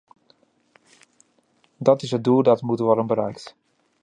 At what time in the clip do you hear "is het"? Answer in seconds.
2.01-2.23